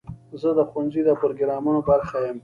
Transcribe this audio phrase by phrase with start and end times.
[0.41, 2.37] زه د ښوونځي د پروګرامونو برخه یم.